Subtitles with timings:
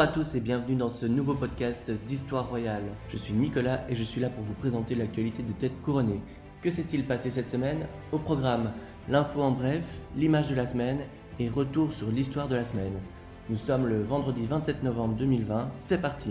[0.00, 2.84] Bonjour à tous et bienvenue dans ce nouveau podcast d'Histoire Royale.
[3.10, 6.22] Je suis Nicolas et je suis là pour vous présenter l'actualité de têtes couronnées.
[6.62, 7.86] Que s'est-il passé cette semaine?
[8.10, 8.72] Au programme,
[9.10, 11.00] l'info en bref, l'image de la semaine
[11.38, 12.94] et retour sur l'histoire de la semaine.
[13.50, 16.30] Nous sommes le vendredi 27 novembre 2020, c'est parti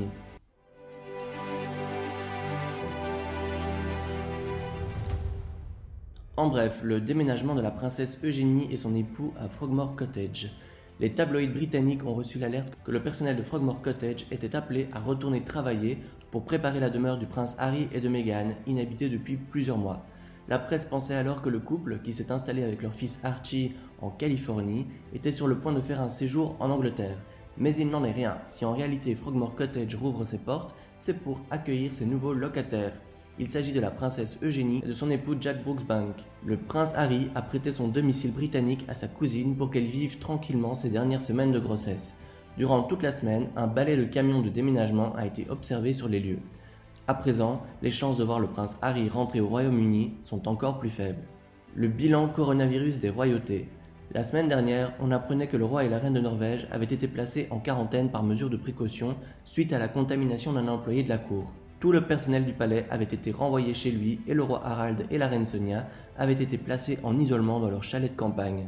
[6.38, 10.50] En bref, le déménagement de la princesse Eugénie et son époux à Frogmore Cottage.
[11.00, 15.00] Les tabloïds britanniques ont reçu l'alerte que le personnel de Frogmore Cottage était appelé à
[15.00, 15.98] retourner travailler
[16.30, 20.06] pour préparer la demeure du prince Harry et de Meghan, inhabitée depuis plusieurs mois.
[20.50, 24.10] La presse pensait alors que le couple, qui s'est installé avec leur fils Archie en
[24.10, 27.18] Californie, était sur le point de faire un séjour en Angleterre.
[27.58, 28.38] Mais il n'en est rien.
[28.48, 33.00] Si en réalité Frogmore Cottage rouvre ses portes, c'est pour accueillir ses nouveaux locataires.
[33.42, 36.14] Il s'agit de la princesse Eugénie et de son époux Jack Brooksbank.
[36.46, 40.76] Le prince Harry a prêté son domicile britannique à sa cousine pour qu'elle vive tranquillement
[40.76, 42.18] ses dernières semaines de grossesse.
[42.58, 46.20] Durant toute la semaine, un balai de camions de déménagement a été observé sur les
[46.20, 46.40] lieux.
[47.08, 50.90] À présent, les chances de voir le prince Harry rentrer au Royaume-Uni sont encore plus
[50.90, 51.24] faibles.
[51.76, 53.70] Le bilan coronavirus des royautés.
[54.12, 57.08] La semaine dernière, on apprenait que le roi et la reine de Norvège avaient été
[57.08, 59.16] placés en quarantaine par mesure de précaution
[59.46, 61.54] suite à la contamination d'un employé de la cour.
[61.80, 65.18] Tout le personnel du palais avait été renvoyé chez lui et le roi Harald et
[65.18, 68.68] la reine Sonia avaient été placés en isolement dans leur chalet de campagne.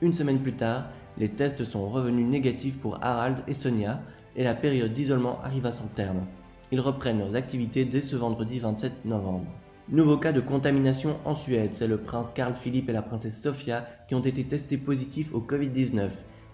[0.00, 4.02] Une semaine plus tard, les tests sont revenus négatifs pour Harald et Sonia
[4.34, 6.26] et la période d'isolement arrive à son terme.
[6.72, 9.46] Ils reprennent leurs activités dès ce vendredi 27 novembre.
[9.88, 13.86] Nouveau cas de contamination en Suède, c'est le prince Carl Philippe et la princesse Sofia
[14.08, 16.10] qui ont été testés positifs au Covid-19.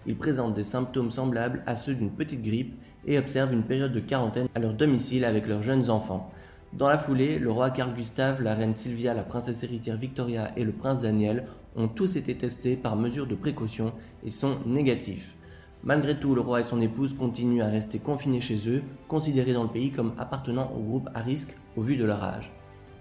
[0.07, 2.75] Ils présentent des symptômes semblables à ceux d'une petite grippe
[3.05, 6.31] et observent une période de quarantaine à leur domicile avec leurs jeunes enfants.
[6.73, 10.63] Dans la foulée, le roi Carl Gustave, la reine Sylvia, la princesse héritière Victoria et
[10.63, 11.45] le prince Daniel
[11.75, 15.35] ont tous été testés par mesure de précaution et sont négatifs.
[15.83, 19.63] Malgré tout, le roi et son épouse continuent à rester confinés chez eux, considérés dans
[19.63, 22.51] le pays comme appartenant au groupe à risque au vu de leur âge.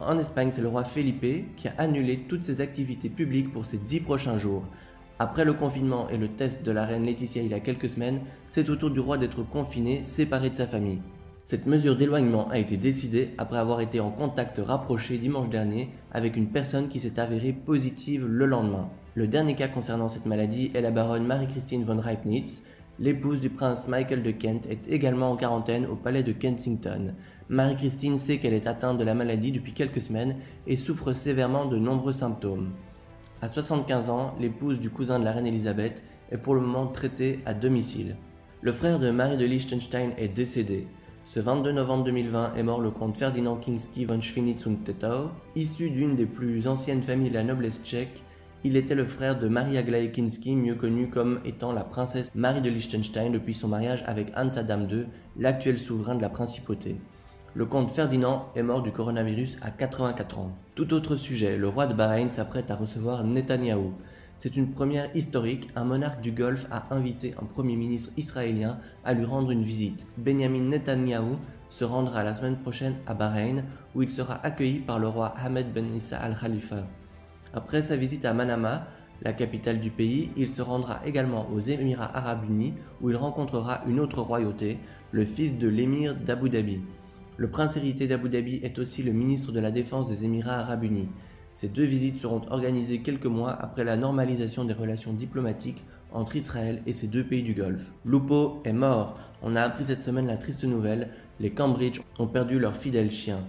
[0.00, 3.78] En Espagne, c'est le roi Felipe qui a annulé toutes ses activités publiques pour ces
[3.78, 4.64] dix prochains jours.
[5.20, 8.20] Après le confinement et le test de la reine Laetitia il y a quelques semaines,
[8.48, 11.02] c'est au tour du roi d'être confiné, séparé de sa famille.
[11.44, 16.36] Cette mesure d'éloignement a été décidée après avoir été en contact rapproché dimanche dernier avec
[16.36, 18.88] une personne qui s'est avérée positive le lendemain.
[19.14, 22.62] Le dernier cas concernant cette maladie est la baronne Marie-Christine von Reipnitz.
[22.98, 27.14] L'épouse du prince Michael de Kent est également en quarantaine au palais de Kensington.
[27.48, 30.36] Marie-Christine sait qu'elle est atteinte de la maladie depuis quelques semaines
[30.66, 32.72] et souffre sévèrement de nombreux symptômes.
[33.42, 37.40] À 75 ans, l'épouse du cousin de la reine Elisabeth est pour le moment traitée
[37.44, 38.16] à domicile.
[38.62, 40.86] Le frère de Marie de Liechtenstein est décédé.
[41.26, 45.30] Ce 22 novembre 2020 est mort le comte Ferdinand Kinsky von Schwinitz und Tettau.
[45.56, 48.22] Issu d'une des plus anciennes familles de la noblesse tchèque,
[48.62, 52.62] il était le frère de Marie Aglaé Kinsky, mieux connue comme étant la princesse Marie
[52.62, 55.06] de Liechtenstein depuis son mariage avec Hans Adam II,
[55.36, 56.96] l'actuel souverain de la principauté.
[57.56, 60.58] Le comte Ferdinand est mort du coronavirus à 84 ans.
[60.74, 63.92] Tout autre sujet, le roi de Bahreïn s'apprête à recevoir Netanyahou.
[64.38, 69.14] C'est une première historique, un monarque du Golfe a invité un premier ministre israélien à
[69.14, 70.04] lui rendre une visite.
[70.18, 71.36] Benjamin Netanyahou
[71.70, 73.62] se rendra la semaine prochaine à Bahreïn
[73.94, 76.88] où il sera accueilli par le roi Ahmed Ben Issa al-Khalifa.
[77.52, 78.88] Après sa visite à Manama,
[79.22, 83.82] la capitale du pays, il se rendra également aux Émirats arabes unis où il rencontrera
[83.86, 84.80] une autre royauté,
[85.12, 86.80] le fils de l'émir d'Abu Dhabi.
[87.36, 90.84] Le prince héritier d'Abu Dhabi est aussi le ministre de la Défense des Émirats arabes
[90.84, 91.08] unis.
[91.52, 96.80] Ces deux visites seront organisées quelques mois après la normalisation des relations diplomatiques entre Israël
[96.86, 97.90] et ces deux pays du Golfe.
[98.04, 99.18] Lupo est mort.
[99.42, 101.10] On a appris cette semaine la triste nouvelle.
[101.40, 103.40] Les Cambridge ont perdu leur fidèle chien.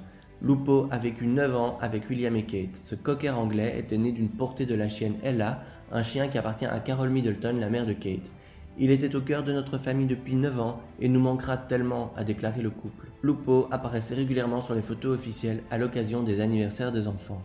[0.41, 2.75] Lupo a vécu 9 ans avec William et Kate.
[2.75, 6.65] Ce cocker anglais était né d'une portée de la chienne Ella, un chien qui appartient
[6.65, 8.31] à Carol Middleton, la mère de Kate.
[8.77, 12.25] Il était au cœur de notre famille depuis 9 ans et nous manquera tellement, a
[12.25, 13.07] déclaré le couple.
[13.23, 17.41] Lupo apparaissait régulièrement sur les photos officielles à l'occasion des anniversaires des enfants.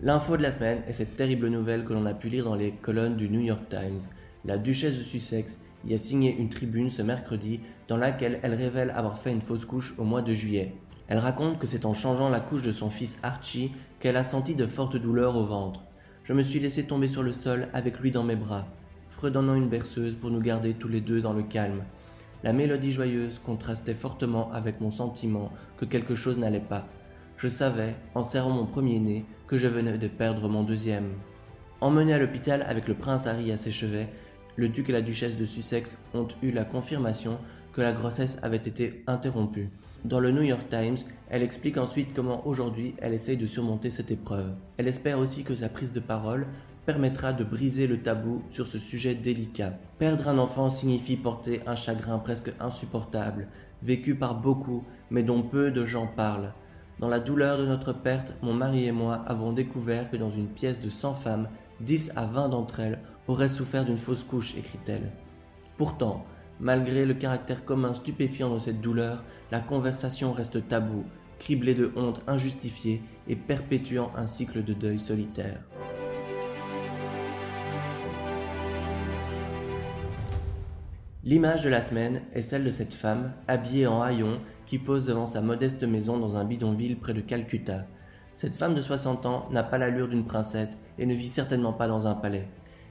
[0.00, 2.70] L'info de la semaine est cette terrible nouvelle que l'on a pu lire dans les
[2.70, 3.98] colonnes du New York Times.
[4.46, 8.92] La duchesse de Sussex y a signé une tribune ce mercredi dans laquelle elle révèle
[8.92, 10.74] avoir fait une fausse couche au mois de juillet.
[11.08, 14.54] Elle raconte que c'est en changeant la couche de son fils Archie qu'elle a senti
[14.54, 15.87] de fortes douleurs au ventre.
[16.28, 18.66] Je me suis laissé tomber sur le sol avec lui dans mes bras,
[19.08, 21.84] fredonnant une berceuse pour nous garder tous les deux dans le calme.
[22.44, 26.86] La mélodie joyeuse contrastait fortement avec mon sentiment que quelque chose n'allait pas.
[27.38, 31.14] Je savais, en serrant mon premier-né, que je venais de perdre mon deuxième.
[31.80, 34.10] Emmené à l'hôpital avec le prince Harry à ses chevets,
[34.56, 37.38] le duc et la duchesse de Sussex ont eu la confirmation
[37.72, 39.70] que la grossesse avait été interrompue.
[40.04, 40.98] Dans le New York Times,
[41.28, 44.52] elle explique ensuite comment aujourd'hui elle essaye de surmonter cette épreuve.
[44.76, 46.46] Elle espère aussi que sa prise de parole
[46.86, 49.74] permettra de briser le tabou sur ce sujet délicat.
[49.98, 53.48] Perdre un enfant signifie porter un chagrin presque insupportable,
[53.82, 56.54] vécu par beaucoup, mais dont peu de gens parlent.
[57.00, 60.48] Dans la douleur de notre perte, mon mari et moi avons découvert que dans une
[60.48, 61.48] pièce de 100 femmes,
[61.80, 65.10] 10 à 20 d'entre elles auraient souffert d'une fausse couche, écrit-elle.
[65.76, 66.24] Pourtant,
[66.60, 71.04] malgré le caractère commun stupéfiant de cette douleur, la conversation reste taboue,
[71.38, 75.60] criblée de honte injustifiée et perpétuant un cycle de deuil solitaire.
[81.24, 85.26] L'image de la semaine est celle de cette femme, habillée en haillons, qui pose devant
[85.26, 87.84] sa modeste maison dans un bidonville près de Calcutta.
[88.34, 91.88] Cette femme de 60 ans n'a pas l'allure d'une princesse et ne vit certainement pas
[91.88, 92.48] dans un palais.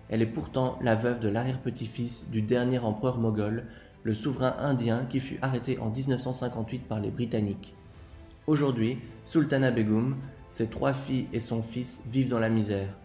[0.10, 3.66] Elle est pourtant la veuve de l'arrière-petit-fils du dernier empereur moghol,
[4.04, 7.76] le souverain indien qui fut arrêté en 1958 par les Britanniques.
[8.48, 10.16] Aujourd'hui, Sultana Begum,
[10.50, 12.98] ses trois filles et son fils vivent dans la misère.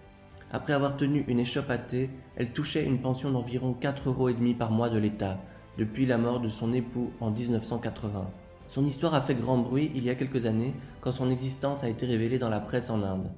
[0.52, 4.70] Après avoir tenu une échoppe à thé, elle touchait une pension d'environ 4,5 euros par
[4.70, 5.40] mois de l'État,
[5.78, 8.30] depuis la mort de son époux en 1980.
[8.68, 11.88] Son histoire a fait grand bruit il y a quelques années quand son existence a
[11.88, 13.30] été révélée dans la presse en Inde.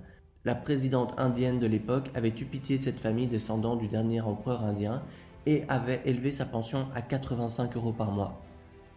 [0.46, 4.62] La présidente indienne de l'époque avait eu pitié de cette famille descendant du dernier empereur
[4.62, 5.02] indien
[5.46, 8.43] et avait élevé sa pension à 85 euros par mois.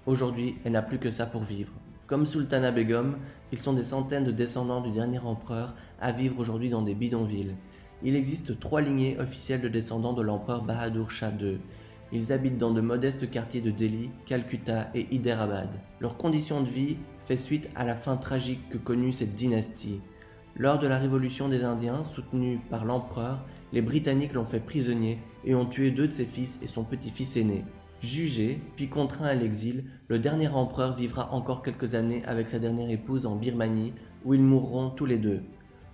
[0.05, 1.71] Aujourd'hui, elle n'a plus que ça pour vivre.
[2.05, 3.15] Comme Sultana Begum,
[3.53, 7.55] ils sont des centaines de descendants du dernier empereur à vivre aujourd'hui dans des bidonvilles.
[8.03, 11.59] Il existe trois lignées officielles de descendants de l'empereur Bahadur Shah II.
[12.11, 15.69] Ils habitent dans de modestes quartiers de Delhi, Calcutta et Hyderabad.
[16.01, 20.01] Leur condition de vie fait suite à la fin tragique que connut cette dynastie.
[20.59, 25.53] Lors de la révolution des Indiens, soutenue par l'empereur, les Britanniques l'ont fait prisonnier et
[25.53, 27.63] ont tué deux de ses fils et son petit-fils aîné.
[28.01, 32.89] Jugé, puis contraint à l'exil, le dernier empereur vivra encore quelques années avec sa dernière
[32.89, 33.93] épouse en Birmanie,
[34.25, 35.41] où ils mourront tous les deux.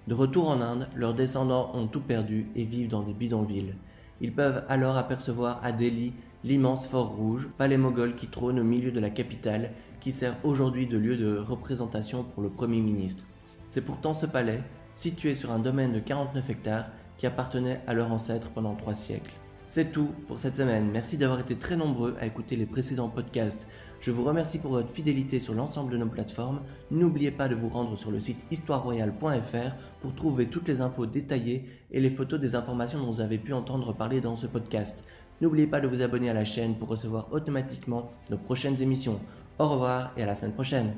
[0.08, 3.76] De retour en Inde, leurs descendants ont tout perdu et vivent dans des bidonvilles.
[4.22, 6.14] Ils peuvent alors apercevoir à Delhi
[6.46, 10.88] l'immense fort rouge, palais moghol qui trône au milieu de la capitale, qui sert aujourd'hui
[10.88, 13.26] de lieu de représentation pour le Premier ministre.
[13.74, 14.62] C'est pourtant ce palais,
[14.94, 16.86] situé sur un domaine de 49 hectares,
[17.18, 19.34] qui appartenait à leurs ancêtres pendant trois siècles.
[19.66, 20.92] C'est tout pour cette semaine.
[20.92, 23.68] Merci d'avoir été très nombreux à écouter les précédents podcasts.
[24.00, 26.62] Je vous remercie pour votre fidélité sur l'ensemble de nos plateformes.
[26.92, 31.66] N'oubliez pas de vous rendre sur le site histoireroyale.fr pour trouver toutes les infos détaillées
[31.90, 35.04] et les photos des informations dont vous avez pu entendre parler dans ce podcast.
[35.42, 39.20] N'oubliez pas de vous abonner à la chaîne pour recevoir automatiquement nos prochaines émissions.
[39.58, 40.94] Au revoir et à la semaine prochaine.